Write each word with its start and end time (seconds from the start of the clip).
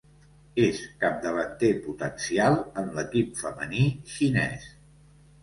És 0.61 0.77
capdavanter 1.03 1.69
potencial 1.83 2.57
en 2.85 2.89
l'equip 2.97 3.37
femení 3.43 3.85
xinès. 4.17 4.69